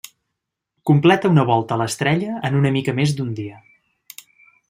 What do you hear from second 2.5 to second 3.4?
una mica més d'un